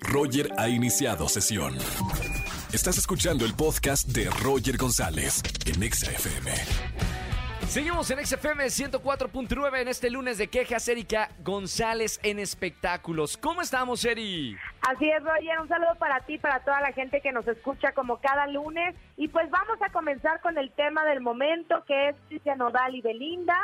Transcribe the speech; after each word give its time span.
Roger 0.00 0.50
ha 0.58 0.68
iniciado 0.68 1.28
sesión. 1.28 1.76
Estás 2.72 2.98
escuchando 2.98 3.44
el 3.44 3.54
podcast 3.54 4.08
de 4.08 4.28
Roger 4.42 4.76
González 4.76 5.42
en 5.66 5.82
Exa 5.82 6.10
FM. 6.12 6.50
Seguimos 7.68 8.10
en 8.10 8.24
XFM 8.24 8.64
104.9 8.66 9.80
en 9.82 9.88
este 9.88 10.08
lunes 10.10 10.38
de 10.38 10.48
quejas, 10.48 10.88
Erika 10.88 11.28
González 11.44 12.18
en 12.22 12.38
espectáculos. 12.38 13.36
¿Cómo 13.36 13.60
estamos, 13.60 14.04
Eri? 14.06 14.56
Así 14.88 15.10
es, 15.10 15.22
Roger. 15.22 15.60
Un 15.60 15.68
saludo 15.68 15.94
para 15.98 16.20
ti, 16.20 16.38
para 16.38 16.60
toda 16.60 16.80
la 16.80 16.92
gente 16.92 17.20
que 17.20 17.30
nos 17.32 17.46
escucha 17.46 17.92
como 17.92 18.18
cada 18.18 18.46
lunes. 18.46 18.94
Y 19.18 19.28
pues 19.28 19.50
vamos 19.50 19.76
a 19.82 19.90
comenzar 19.92 20.40
con 20.40 20.56
el 20.56 20.70
tema 20.72 21.04
del 21.04 21.20
momento, 21.20 21.84
que 21.86 22.10
es 22.10 22.16
Cristian 22.28 22.60
Odal 22.62 22.94
y 22.94 23.02
Belinda. 23.02 23.56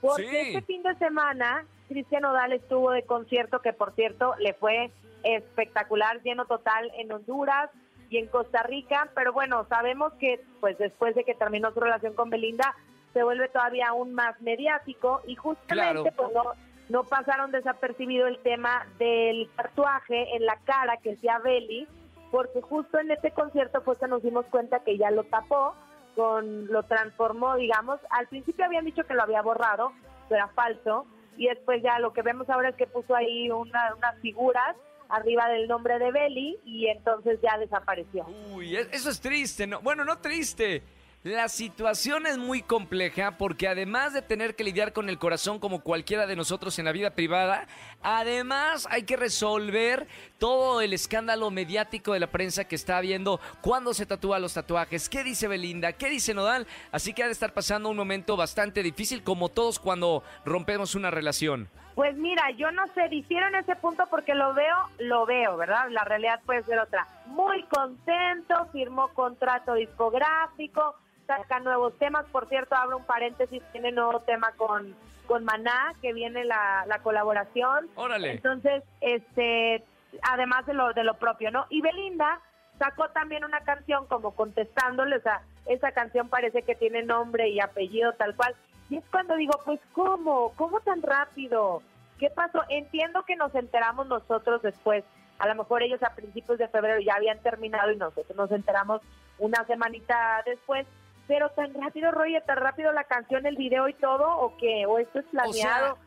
Porque 0.00 0.22
Sí. 0.28 0.36
este 0.56 0.62
fin 0.62 0.82
de 0.82 0.94
semana 0.96 1.64
Cristian 1.94 2.24
Odal 2.24 2.52
estuvo 2.52 2.90
de 2.90 3.04
concierto, 3.04 3.60
que 3.60 3.72
por 3.72 3.94
cierto 3.94 4.34
le 4.40 4.52
fue 4.54 4.90
espectacular, 5.22 6.20
lleno 6.22 6.44
total 6.44 6.90
en 6.98 7.12
Honduras 7.12 7.70
y 8.10 8.18
en 8.18 8.26
Costa 8.26 8.64
Rica. 8.64 9.08
Pero 9.14 9.32
bueno, 9.32 9.64
sabemos 9.68 10.12
que 10.14 10.40
pues 10.58 10.76
después 10.78 11.14
de 11.14 11.22
que 11.22 11.34
terminó 11.34 11.72
su 11.72 11.78
relación 11.78 12.14
con 12.14 12.30
Belinda, 12.30 12.74
se 13.12 13.22
vuelve 13.22 13.48
todavía 13.48 13.90
aún 13.90 14.12
más 14.12 14.40
mediático 14.40 15.20
y 15.24 15.36
justamente 15.36 16.10
Claro. 16.10 16.16
pues 16.16 16.32
no, 16.34 16.42
no 16.88 17.04
pasaron 17.04 17.52
desapercibido 17.52 18.26
el 18.26 18.40
tema 18.40 18.88
del 18.98 19.48
tatuaje 19.54 20.34
en 20.34 20.44
la 20.46 20.56
cara 20.64 20.96
que 20.96 21.12
hacía 21.12 21.38
Belly, 21.38 21.86
porque 22.32 22.60
justo 22.60 22.98
en 22.98 23.12
este 23.12 23.30
concierto 23.30 23.82
fue 23.82 23.96
que 23.96 24.08
nos 24.08 24.20
dimos 24.20 24.46
cuenta 24.46 24.80
que 24.80 24.98
ya 24.98 25.12
lo 25.12 25.22
tapó, 25.22 25.76
con 26.16 26.66
lo 26.66 26.82
transformó, 26.82 27.54
digamos. 27.54 28.00
Al 28.10 28.26
principio 28.26 28.64
habían 28.64 28.84
dicho 28.84 29.04
que 29.04 29.14
lo 29.14 29.22
había 29.22 29.42
borrado, 29.42 29.92
pero 30.28 30.42
era 30.42 30.48
falso, 30.48 31.06
y 31.36 31.46
después 31.48 31.82
ya 31.82 31.98
lo 31.98 32.12
que 32.12 32.22
vemos 32.22 32.48
ahora 32.50 32.68
es 32.70 32.76
que 32.76 32.86
puso 32.86 33.14
ahí 33.14 33.50
una- 33.50 33.94
unas 33.96 34.18
figuras 34.20 34.76
arriba 35.08 35.48
del 35.48 35.68
nombre 35.68 35.98
de 35.98 36.10
Belly 36.10 36.58
y 36.64 36.86
entonces 36.88 37.38
ya 37.42 37.58
desapareció. 37.58 38.24
Uy, 38.52 38.76
e- 38.76 38.88
eso 38.92 39.10
es 39.10 39.20
triste, 39.20 39.66
¿no? 39.66 39.80
Bueno, 39.82 40.04
no 40.04 40.18
triste. 40.18 40.82
La 41.24 41.48
situación 41.48 42.26
es 42.26 42.36
muy 42.36 42.60
compleja 42.60 43.38
porque 43.38 43.66
además 43.66 44.12
de 44.12 44.20
tener 44.20 44.54
que 44.54 44.62
lidiar 44.62 44.92
con 44.92 45.08
el 45.08 45.18
corazón 45.18 45.58
como 45.58 45.80
cualquiera 45.80 46.26
de 46.26 46.36
nosotros 46.36 46.78
en 46.78 46.84
la 46.84 46.92
vida 46.92 47.12
privada, 47.14 47.66
además 48.02 48.86
hay 48.90 49.04
que 49.04 49.16
resolver 49.16 50.06
todo 50.36 50.82
el 50.82 50.92
escándalo 50.92 51.50
mediático 51.50 52.12
de 52.12 52.20
la 52.20 52.26
prensa 52.26 52.64
que 52.64 52.74
está 52.74 53.00
viendo 53.00 53.40
cuándo 53.62 53.94
se 53.94 54.04
tatúa 54.04 54.38
los 54.38 54.52
tatuajes, 54.52 55.08
qué 55.08 55.24
dice 55.24 55.48
Belinda, 55.48 55.94
qué 55.94 56.10
dice 56.10 56.34
Nodal, 56.34 56.66
así 56.92 57.14
que 57.14 57.22
ha 57.22 57.26
de 57.26 57.32
estar 57.32 57.54
pasando 57.54 57.88
un 57.88 57.96
momento 57.96 58.36
bastante 58.36 58.82
difícil 58.82 59.24
como 59.24 59.48
todos 59.48 59.78
cuando 59.78 60.22
rompemos 60.44 60.94
una 60.94 61.10
relación. 61.10 61.70
Pues 61.94 62.14
mira, 62.18 62.50
yo 62.50 62.70
no 62.70 62.86
sé, 62.88 63.08
difiero 63.08 63.46
ese 63.56 63.76
punto 63.76 64.04
porque 64.10 64.34
lo 64.34 64.52
veo, 64.52 64.76
lo 64.98 65.24
veo, 65.24 65.56
¿verdad? 65.56 65.88
La 65.88 66.04
realidad 66.04 66.42
puede 66.44 66.64
ser 66.64 66.80
otra. 66.80 67.06
Muy 67.28 67.62
contento, 67.62 68.68
firmó 68.72 69.08
contrato 69.14 69.72
discográfico, 69.72 70.96
saca 71.26 71.60
nuevos 71.60 71.96
temas. 71.98 72.24
Por 72.26 72.48
cierto, 72.48 72.74
abro 72.74 72.98
un 72.98 73.04
paréntesis, 73.04 73.62
tiene 73.72 73.92
nuevo 73.92 74.20
tema 74.20 74.52
con, 74.56 74.94
con 75.26 75.44
Maná, 75.44 75.94
que 76.02 76.12
viene 76.12 76.44
la, 76.44 76.84
la 76.86 76.98
colaboración. 77.00 77.88
Órale. 77.96 78.32
Entonces, 78.32 78.82
este, 79.00 79.84
además 80.22 80.66
de 80.66 80.74
lo, 80.74 80.92
de 80.92 81.04
lo 81.04 81.14
propio, 81.14 81.50
¿no? 81.50 81.66
Y 81.70 81.80
Belinda 81.80 82.40
sacó 82.78 83.08
también 83.10 83.44
una 83.44 83.60
canción 83.60 84.06
como 84.06 84.32
contestándole, 84.32 85.16
o 85.16 85.22
sea, 85.22 85.42
esa 85.66 85.92
canción 85.92 86.28
parece 86.28 86.62
que 86.62 86.74
tiene 86.74 87.02
nombre 87.02 87.48
y 87.48 87.60
apellido 87.60 88.12
tal 88.14 88.34
cual. 88.34 88.54
Y 88.90 88.96
es 88.96 89.04
cuando 89.10 89.36
digo, 89.36 89.58
pues, 89.64 89.80
¿cómo? 89.92 90.52
¿Cómo 90.56 90.80
tan 90.80 91.02
rápido? 91.02 91.82
¿Qué 92.18 92.30
pasó? 92.30 92.62
Entiendo 92.68 93.24
que 93.24 93.36
nos 93.36 93.54
enteramos 93.54 94.06
nosotros 94.06 94.62
después. 94.62 95.04
A 95.38 95.48
lo 95.48 95.54
mejor 95.54 95.82
ellos 95.82 96.02
a 96.02 96.14
principios 96.14 96.58
de 96.58 96.68
febrero 96.68 97.00
ya 97.00 97.14
habían 97.14 97.38
terminado 97.40 97.90
y 97.90 97.96
nosotros 97.96 98.36
nos 98.36 98.52
enteramos 98.52 99.00
una 99.38 99.64
semanita 99.64 100.42
después. 100.46 100.86
Pero 101.26 101.48
tan 101.50 101.72
rápido, 101.74 102.10
Roger, 102.10 102.42
tan 102.44 102.58
rápido 102.58 102.92
la 102.92 103.04
canción, 103.04 103.46
el 103.46 103.56
video 103.56 103.88
y 103.88 103.94
todo, 103.94 104.26
¿o 104.38 104.56
qué? 104.58 104.84
¿O 104.86 104.98
esto 104.98 105.20
es 105.20 105.24
planeado? 105.26 105.98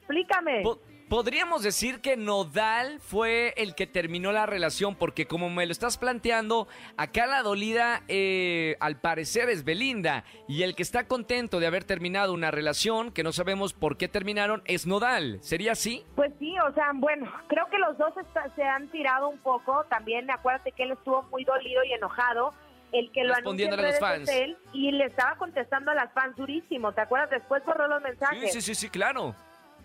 Explícame. 0.00 0.62
Po- 0.62 0.78
Podríamos 1.08 1.62
decir 1.62 2.00
que 2.00 2.16
Nodal 2.16 2.98
fue 2.98 3.52
el 3.58 3.74
que 3.74 3.86
terminó 3.86 4.32
la 4.32 4.46
relación, 4.46 4.94
porque 4.96 5.26
como 5.26 5.50
me 5.50 5.66
lo 5.66 5.72
estás 5.72 5.98
planteando, 5.98 6.68
acá 6.96 7.26
la 7.26 7.42
dolida 7.42 8.00
eh, 8.08 8.76
al 8.80 8.98
parecer 8.98 9.50
es 9.50 9.62
Belinda, 9.62 10.24
y 10.48 10.62
el 10.62 10.74
que 10.74 10.82
está 10.82 11.06
contento 11.06 11.60
de 11.60 11.66
haber 11.66 11.84
terminado 11.84 12.32
una 12.32 12.50
relación, 12.50 13.12
que 13.12 13.22
no 13.24 13.32
sabemos 13.32 13.74
por 13.74 13.98
qué 13.98 14.08
terminaron, 14.08 14.62
es 14.64 14.86
Nodal. 14.86 15.36
¿Sería 15.42 15.72
así? 15.72 16.02
Pues 16.16 16.32
sí, 16.38 16.54
o 16.66 16.72
sea, 16.72 16.92
bueno, 16.94 17.30
creo 17.46 17.66
que 17.68 17.76
los 17.76 17.98
dos 17.98 18.16
está- 18.16 18.50
se 18.56 18.62
han 18.62 18.88
tirado 18.90 19.28
un 19.28 19.38
poco. 19.40 19.84
También 19.90 20.30
acuérdate 20.30 20.72
que 20.72 20.84
él 20.84 20.92
estuvo 20.92 21.24
muy 21.24 21.44
dolido 21.44 21.84
y 21.84 21.92
enojado. 21.92 22.54
El 22.92 23.10
que 23.10 23.24
lo 23.24 23.30
en 23.30 23.36
Respondiéndole 23.36 23.82
a 23.82 23.86
los 23.86 23.94
es 23.94 24.00
fans. 24.00 24.28
él 24.28 24.56
y 24.72 24.92
le 24.92 25.06
estaba 25.06 25.36
contestando 25.36 25.90
a 25.90 25.94
las 25.94 26.12
fans 26.12 26.36
durísimo. 26.36 26.92
¿Te 26.92 27.00
acuerdas? 27.00 27.30
Después 27.30 27.64
borró 27.64 27.88
los 27.88 28.02
mensajes. 28.02 28.52
Sí, 28.52 28.60
sí, 28.60 28.62
sí, 28.62 28.74
sí, 28.74 28.90
claro. 28.90 29.34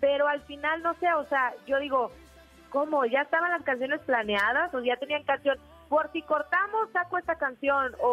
Pero 0.00 0.28
al 0.28 0.42
final, 0.42 0.82
no 0.82 0.94
sé, 1.00 1.12
o 1.14 1.24
sea, 1.24 1.54
yo 1.66 1.78
digo, 1.78 2.12
¿cómo? 2.70 3.04
¿Ya 3.06 3.22
estaban 3.22 3.50
las 3.50 3.62
canciones 3.62 4.00
planeadas 4.02 4.72
o 4.74 4.80
ya 4.80 4.96
tenían 4.96 5.24
canción? 5.24 5.58
Por 5.88 6.12
si 6.12 6.20
cortamos, 6.20 6.90
saco 6.92 7.16
esta 7.16 7.36
canción. 7.36 7.94
O, 8.00 8.08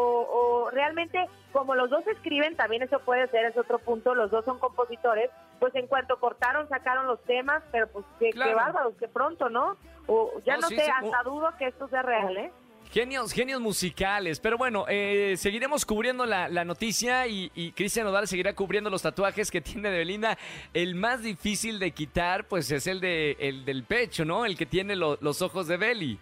o 0.66 0.72
realmente, 0.72 1.28
como 1.52 1.76
los 1.76 1.90
dos 1.90 2.08
escriben, 2.08 2.56
también 2.56 2.82
eso 2.82 3.00
puede 3.00 3.28
ser, 3.28 3.46
es 3.46 3.58
otro 3.58 3.80
punto, 3.80 4.16
los 4.16 4.32
dos 4.32 4.46
son 4.46 4.58
compositores, 4.60 5.30
pues 5.60 5.76
en 5.76 5.88
cuanto 5.88 6.18
cortaron, 6.22 6.70
sacaron 6.70 7.06
los 7.06 7.22
temas, 7.26 7.62
pero 7.74 7.88
pues 7.88 8.06
qué, 8.18 8.30
Claro. 8.30 8.50
qué 8.52 8.56
bárbaros, 8.56 8.94
qué 8.98 9.08
pronto, 9.10 9.50
¿no? 9.50 9.76
O 10.08 10.32
ya 10.46 10.56
No, 10.56 10.62
no, 10.62 10.68
sí, 10.70 10.78
sé, 10.78 10.86
sí, 10.86 10.92
hasta 11.04 11.24
dudo 11.24 11.52
que 11.60 11.68
esto 11.68 11.90
sea 11.90 12.02
real, 12.02 12.38
¿eh? 12.38 12.52
Genios, 12.92 13.34
genios 13.34 13.60
musicales. 13.60 14.40
Pero 14.40 14.58
bueno, 14.58 14.86
eh, 14.88 15.36
seguiremos 15.38 15.86
cubriendo 15.86 16.26
la, 16.26 16.48
la 16.48 16.64
noticia 16.64 17.28
y, 17.28 17.52
y 17.54 17.72
Cristian 17.74 18.06
Nodal 18.06 18.28
seguirá 18.28 18.54
cubriendo 18.54 18.90
los 18.90 19.02
tatuajes 19.02 19.52
que 19.52 19.60
tiene 19.62 19.90
de 19.92 19.98
Belinda. 19.98 20.38
El 20.74 20.96
más 20.96 21.22
difícil 21.22 21.78
de 21.80 21.92
quitar, 21.92 22.46
pues 22.48 22.72
es 22.72 22.88
el, 22.88 23.02
de, 23.02 23.36
el 23.40 23.66
del 23.66 23.84
pecho, 23.84 24.24
¿no? 24.24 24.46
El 24.46 24.58
que 24.58 24.66
tiene 24.66 24.96
lo- 24.96 25.18
los 25.22 25.42
ojos 25.42 25.68
de 25.68 25.76
Belly. 25.78 26.20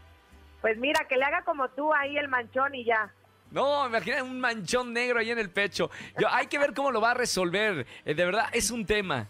Pues 0.61 0.77
mira, 0.77 1.05
que 1.07 1.17
le 1.17 1.25
haga 1.25 1.43
como 1.43 1.67
tú 1.69 1.93
ahí 1.93 2.17
el 2.17 2.27
manchón 2.27 2.73
y 2.73 2.85
ya. 2.85 3.11
No, 3.51 3.85
imagina 3.85 4.23
un 4.23 4.39
manchón 4.39 4.93
negro 4.93 5.19
ahí 5.19 5.29
en 5.29 5.37
el 5.37 5.51
pecho. 5.51 5.91
Yo, 6.19 6.27
hay 6.31 6.47
que 6.47 6.57
ver 6.57 6.73
cómo 6.73 6.89
lo 6.89 6.99
va 7.01 7.11
a 7.11 7.13
resolver. 7.13 7.85
Eh, 8.03 8.15
de 8.15 8.25
verdad, 8.25 8.45
es 8.51 8.71
un 8.71 8.83
tema. 8.85 9.27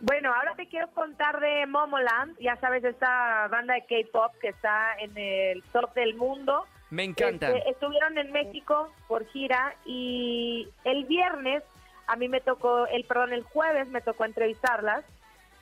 Bueno, 0.00 0.32
ahora 0.32 0.54
te 0.54 0.66
quiero 0.68 0.88
contar 0.92 1.40
de 1.40 1.66
Momoland, 1.66 2.38
ya 2.38 2.54
sabes, 2.56 2.84
esta 2.84 3.48
banda 3.48 3.74
de 3.74 3.84
K-pop 3.86 4.32
que 4.40 4.48
está 4.48 4.94
en 5.00 5.16
el 5.18 5.62
top 5.72 5.92
del 5.94 6.14
mundo. 6.14 6.64
Me 6.90 7.02
encanta. 7.04 7.48
Este, 7.50 7.70
estuvieron 7.70 8.16
en 8.16 8.30
México 8.32 8.90
por 9.08 9.26
gira 9.26 9.74
y 9.84 10.68
el 10.84 11.04
viernes 11.06 11.64
a 12.06 12.16
mí 12.16 12.28
me 12.28 12.40
tocó, 12.40 12.86
el 12.86 13.04
perdón, 13.04 13.32
el 13.32 13.42
jueves 13.42 13.88
me 13.88 14.00
tocó 14.00 14.24
entrevistarlas 14.24 15.04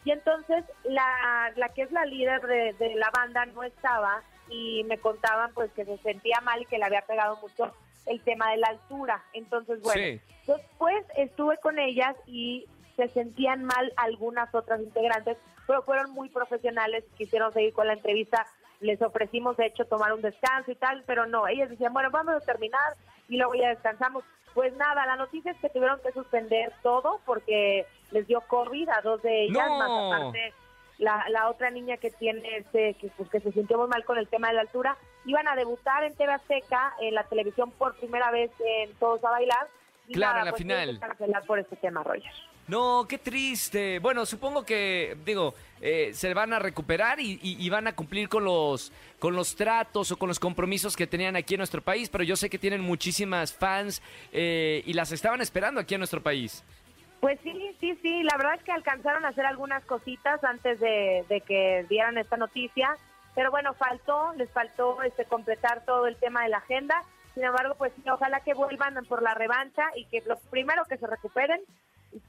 y 0.05 0.13
entonces 0.13 0.65
la, 0.85 1.51
la 1.57 1.71
que 1.71 1.83
es 1.83 1.91
la 1.91 2.05
líder 2.05 2.43
de, 2.43 2.73
de 2.75 2.95
la 2.95 3.11
banda 3.11 3.47
no 3.47 3.65
estaba 3.65 4.23
y 4.49 4.85
me 4.85 4.99
contaban 4.99 5.53
pues 5.55 5.73
que 5.73 5.85
se 5.85 5.97
sentía 5.99 6.41
mal 6.43 6.63
y 6.63 6.67
que 6.67 6.79
le 6.79 6.85
había 6.85 7.03
pegado 7.03 7.37
mucho 7.39 7.75
el 8.05 8.21
tema 8.21 8.53
de 8.53 8.59
la 8.59 8.69
altura. 8.69 9.25
Entonces, 9.33 9.81
bueno, 9.83 10.01
Sí. 10.01 10.21
después 10.47 11.05
estuve 11.17 11.57
con 11.57 11.81
ellas 11.81 12.15
y 12.27 12.67
se 12.97 13.09
sentían 13.09 13.65
mal 13.65 13.93
algunas 13.97 14.55
otras 14.55 14.81
integrantes, 14.81 15.37
pero 15.67 15.83
fueron 15.83 16.11
muy 16.13 16.29
profesionales, 16.29 17.05
quisieron 17.17 17.53
seguir 17.53 17.73
con 17.73 17.87
la 17.87 17.95
entrevista, 17.95 18.47
les 18.81 19.01
ofrecimos 19.03 19.57
de 19.57 19.67
hecho 19.67 19.85
tomar 19.87 20.13
un 20.13 20.23
descanso 20.23 20.71
y 20.71 20.77
tal, 20.77 21.03
pero 21.07 21.27
no, 21.27 21.47
ellas 21.49 21.71
decían, 21.71 21.93
bueno, 21.93 22.11
vamos 22.11 22.35
a 22.35 22.41
terminar 22.41 22.95
y 23.29 23.37
luego 23.37 23.55
ya 23.55 23.69
descansamos. 23.71 24.25
Pues 24.55 24.75
nada, 24.77 25.05
la 25.07 25.17
noticia 25.17 25.53
es 25.53 25.59
que 25.59 25.69
tuvieron 25.69 26.01
que 26.03 26.13
suspender 26.13 26.73
todo 26.83 27.21
porque 27.27 27.87
les 28.11 28.27
dio 28.27 28.41
COVID 28.43 28.89
a 28.89 29.03
dos 29.03 29.23
de 29.23 29.45
ellas, 29.45 29.69
No. 29.69 29.79
más 29.79 29.91
aparte 30.21 30.55
la, 30.99 31.27
la 31.29 31.51
otra 31.51 31.71
niña 31.71 31.97
que 31.99 32.11
tiene 32.11 32.57
este, 32.57 32.95
que, 32.95 33.09
pues, 33.17 33.29
que 33.29 33.41
se 33.41 33.53
sintió 33.53 33.79
muy 33.79 33.89
mal 33.89 34.05
con 34.05 34.19
el 34.19 34.29
tema 34.29 34.49
de 34.49 34.55
la 34.55 34.61
altura, 34.63 34.97
iban 35.25 35.47
a 35.49 35.57
debutar 35.57 36.05
en 36.05 36.15
TV 36.17 36.33
Azteca, 36.33 36.95
en 37.01 37.15
la 37.15 37.25
televisión 37.25 37.71
por 37.73 37.97
primera 37.97 38.31
vez 38.31 38.51
en 38.61 38.95
Todos 38.95 39.23
a 39.25 39.31
Bailar. 39.31 39.67
Y 40.09 40.15
Claro, 40.15 40.35
nada, 40.35 40.41
en 40.41 40.45
la 40.47 40.51
pues, 40.53 40.63
final. 40.63 40.99
cancelar 41.01 41.45
por 41.45 41.59
este 41.59 41.77
tema, 41.77 42.03
Roger. 42.03 42.33
No, 42.69 43.07
qué 43.09 43.19
triste. 43.19 44.01
Bueno, 44.01 44.27
supongo 44.27 44.65
que, 44.65 45.17
digo, 45.25 45.55
eh, 45.81 46.11
se 46.15 46.35
van 46.35 46.53
a 46.53 46.59
recuperar 46.59 47.21
y, 47.21 47.39
y- 47.41 47.65
y 47.65 47.71
van 47.71 47.87
a 47.87 47.95
cumplir 47.95 48.29
con 48.29 48.45
los, 48.45 48.93
con 49.21 49.37
los 49.37 49.55
tratos 49.55 50.11
o 50.11 50.17
con 50.17 50.29
los 50.29 50.41
compromisos 50.41 50.97
que 50.97 51.07
tenían 51.07 51.37
aquí 51.37 51.55
en 51.55 51.59
nuestro 51.59 51.81
país, 51.81 52.09
pero 52.09 52.25
yo 52.25 52.35
sé 52.35 52.51
que 52.51 52.59
tienen 52.59 52.81
muchísimas 52.81 53.53
fans 53.53 54.03
eh, 54.33 54.83
y 54.85 54.95
las 54.95 55.13
estaban 55.13 55.41
esperando 55.41 55.81
aquí 55.81 55.95
en 55.95 56.01
nuestro 56.01 56.21
país. 56.21 56.65
Pues 57.21 57.39
sí, 57.45 57.53
sí, 57.81 57.97
sí, 58.03 58.23
la 58.25 58.37
verdad 58.37 58.55
es 58.57 58.63
que 58.65 58.73
alcanzaron 58.73 59.25
a 59.25 59.29
hacer 59.29 59.47
algunas 59.47 59.85
cositas 59.85 60.43
antes 60.43 60.81
de, 60.81 61.25
de 61.29 61.41
que 61.43 61.87
dieran 61.89 62.19
esta 62.19 62.37
noticia, 62.37 62.97
pero 63.37 63.51
bueno, 63.53 63.75
faltó, 63.75 64.33
les 64.37 64.51
faltó 64.51 65.01
este 65.03 65.25
completar 65.25 65.85
todo 65.85 66.07
el 66.09 66.17
tema 66.17 66.43
de 66.43 66.49
la 66.51 66.59
agenda, 66.59 67.01
sin 67.37 67.45
embargo, 67.45 67.75
pues 67.77 67.93
sí, 67.95 68.03
ojalá 68.09 68.41
que 68.41 68.55
vuelvan 68.55 68.95
por 69.05 69.23
la 69.23 69.35
revancha 69.35 69.83
y 69.95 70.07
que 70.07 70.23
lo 70.27 70.39
primero 70.51 70.87
que 70.87 70.97
se 70.97 71.07
recuperen 71.07 71.61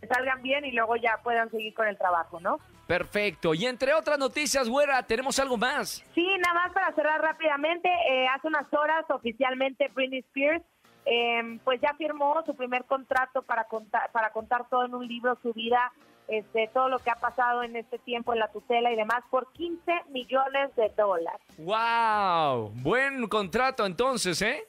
que 0.01 0.07
salgan 0.07 0.41
bien 0.41 0.65
y 0.65 0.73
luego 0.73 0.97
ya 0.97 1.17
puedan 1.23 1.49
seguir 1.49 1.73
con 1.73 1.87
el 1.87 1.97
trabajo, 1.97 2.41
¿no? 2.41 2.59
Perfecto. 2.87 3.53
Y 3.53 3.67
entre 3.67 3.93
otras 3.93 4.19
noticias, 4.19 4.67
güera, 4.67 5.01
tenemos 5.03 5.39
algo 5.39 5.55
más. 5.55 6.03
Sí, 6.13 6.27
nada 6.39 6.53
más 6.55 6.73
para 6.73 6.93
cerrar 6.93 7.21
rápidamente, 7.21 7.87
eh, 7.87 8.27
hace 8.27 8.47
unas 8.47 8.73
horas 8.73 9.05
oficialmente 9.09 9.89
Britney 9.95 10.19
Spears 10.19 10.61
eh, 11.05 11.57
pues 11.63 11.79
ya 11.79 11.93
firmó 11.97 12.43
su 12.45 12.53
primer 12.53 12.83
contrato 12.83 13.41
para 13.43 13.63
contar, 13.63 14.11
para 14.11 14.31
contar 14.33 14.67
todo 14.67 14.85
en 14.85 14.93
un 14.93 15.07
libro, 15.07 15.37
su 15.41 15.53
vida, 15.53 15.93
este, 16.27 16.69
todo 16.73 16.89
lo 16.89 16.99
que 16.99 17.09
ha 17.09 17.15
pasado 17.15 17.63
en 17.63 17.77
este 17.77 17.97
tiempo 17.99 18.33
en 18.33 18.39
la 18.39 18.49
tutela 18.49 18.91
y 18.91 18.97
demás, 18.97 19.23
por 19.29 19.49
15 19.53 19.89
millones 20.09 20.75
de 20.75 20.91
dólares. 20.97 21.39
¡Wow! 21.57 22.71
Buen 22.83 23.25
contrato 23.29 23.85
entonces, 23.85 24.41
¿eh? 24.41 24.67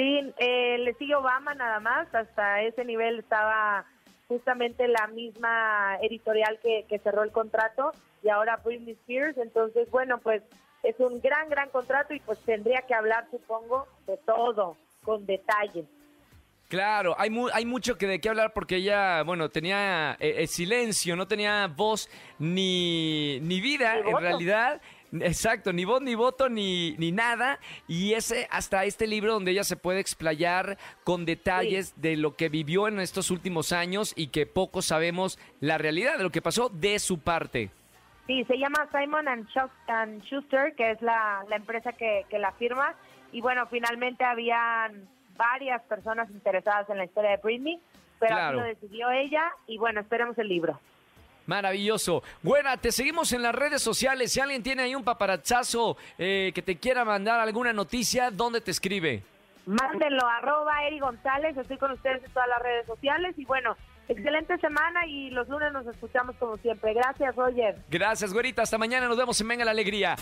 Sí, 0.00 0.32
eh, 0.38 0.78
le 0.78 0.94
sigue 0.94 1.14
Obama 1.14 1.52
nada 1.52 1.78
más, 1.78 2.08
hasta 2.14 2.62
ese 2.62 2.86
nivel 2.86 3.18
estaba 3.18 3.84
justamente 4.28 4.88
la 4.88 5.06
misma 5.08 5.98
editorial 6.00 6.58
que, 6.62 6.86
que 6.88 6.98
cerró 7.00 7.22
el 7.22 7.32
contrato 7.32 7.92
y 8.22 8.30
ahora 8.30 8.56
Britney 8.64 8.92
Spears, 8.92 9.36
entonces 9.36 9.90
bueno, 9.90 10.16
pues 10.16 10.42
es 10.84 10.98
un 11.00 11.20
gran, 11.20 11.50
gran 11.50 11.68
contrato 11.68 12.14
y 12.14 12.20
pues 12.20 12.38
tendría 12.46 12.80
que 12.88 12.94
hablar, 12.94 13.26
supongo, 13.30 13.88
de 14.06 14.16
todo 14.16 14.78
con 15.04 15.26
detalles. 15.26 15.84
Claro, 16.68 17.14
hay, 17.18 17.30
hay 17.52 17.66
mucho 17.66 17.98
que 17.98 18.06
de 18.06 18.20
qué 18.20 18.30
hablar 18.30 18.52
porque 18.54 18.76
ella, 18.76 19.22
bueno, 19.24 19.50
tenía 19.50 20.16
eh, 20.18 20.46
silencio, 20.46 21.14
no 21.14 21.28
tenía 21.28 21.66
voz 21.66 22.08
ni, 22.38 23.38
ni 23.40 23.60
vida 23.60 23.98
en 23.98 24.16
realidad. 24.16 24.80
Exacto, 25.12 25.72
ni 25.72 25.84
voz, 25.84 26.00
ni 26.02 26.14
voto, 26.14 26.48
ni, 26.48 26.92
ni 26.98 27.12
nada. 27.12 27.58
Y 27.88 28.14
ese, 28.14 28.46
hasta 28.50 28.84
este 28.84 29.06
libro 29.06 29.32
donde 29.32 29.50
ella 29.50 29.64
se 29.64 29.76
puede 29.76 30.00
explayar 30.00 30.78
con 31.04 31.24
detalles 31.24 32.00
de 32.00 32.16
lo 32.16 32.36
que 32.36 32.48
vivió 32.48 32.86
en 32.88 33.00
estos 33.00 33.30
últimos 33.30 33.72
años 33.72 34.12
y 34.16 34.28
que 34.28 34.46
poco 34.46 34.82
sabemos 34.82 35.38
la 35.60 35.78
realidad 35.78 36.16
de 36.16 36.22
lo 36.22 36.30
que 36.30 36.42
pasó 36.42 36.68
de 36.68 36.98
su 36.98 37.18
parte. 37.20 37.70
Sí, 38.26 38.44
se 38.44 38.58
llama 38.58 38.88
Simon 38.92 39.26
and, 39.26 40.22
Schuster, 40.24 40.74
que 40.76 40.92
es 40.92 41.02
la, 41.02 41.44
la 41.48 41.56
empresa 41.56 41.92
que, 41.92 42.24
que 42.30 42.38
la 42.38 42.52
firma 42.52 42.94
y 43.32 43.40
bueno, 43.40 43.66
finalmente 43.66 44.24
habían 44.24 45.08
varias 45.36 45.82
personas 45.82 46.30
interesadas 46.30 46.88
en 46.90 46.98
la 46.98 47.04
historia 47.04 47.30
de 47.30 47.36
Britney, 47.38 47.80
pero 48.18 48.36
así 48.36 48.56
lo 48.56 48.62
decidió 48.62 49.10
ella 49.10 49.52
y 49.66 49.78
bueno, 49.78 50.00
esperemos 50.00 50.36
el 50.38 50.48
libro. 50.48 50.80
Maravilloso. 51.46 52.22
Buena, 52.42 52.76
te 52.76 52.92
seguimos 52.92 53.32
en 53.32 53.42
las 53.42 53.54
redes 53.54 53.82
sociales. 53.82 54.32
Si 54.32 54.40
alguien 54.40 54.62
tiene 54.62 54.82
ahí 54.82 54.94
un 54.94 55.04
paparachazo 55.04 55.96
eh, 56.18 56.52
que 56.54 56.62
te 56.62 56.76
quiera 56.76 57.04
mandar 57.04 57.40
alguna 57.40 57.72
noticia, 57.72 58.30
¿dónde 58.30 58.60
te 58.60 58.70
escribe? 58.70 59.22
Mándenlo, 59.66 60.26
arroba 60.26 60.84
Eri 60.86 60.98
González. 60.98 61.56
Estoy 61.56 61.78
con 61.78 61.92
ustedes 61.92 62.22
en 62.24 62.30
todas 62.32 62.48
las 62.48 62.62
redes 62.62 62.86
sociales. 62.86 63.34
Y 63.38 63.44
bueno, 63.44 63.76
excelente 64.08 64.58
semana 64.58 65.06
y 65.06 65.30
los 65.30 65.48
lunes 65.48 65.72
nos 65.72 65.86
escuchamos 65.86 66.36
como 66.36 66.56
siempre. 66.58 66.94
Gracias, 66.94 67.34
Roger. 67.36 67.76
Gracias, 67.88 68.32
güerita. 68.32 68.62
Hasta 68.62 68.78
mañana. 68.78 69.06
Nos 69.08 69.16
vemos 69.16 69.40
en 69.40 69.48
Venga 69.48 69.64
la 69.64 69.70
Alegría. 69.70 70.16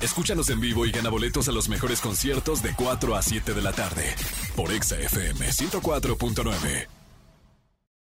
Escúchanos 0.00 0.48
en 0.48 0.60
vivo 0.60 0.86
y 0.86 0.92
gana 0.92 1.10
boletos 1.10 1.48
a 1.48 1.52
los 1.52 1.68
mejores 1.68 2.00
conciertos 2.00 2.62
de 2.62 2.74
4 2.74 3.14
a 3.14 3.22
7 3.22 3.52
de 3.52 3.62
la 3.62 3.72
tarde 3.72 4.14
por 4.56 4.72
Exa 4.72 4.98
FM 4.98 5.46
104.9. 5.46 6.99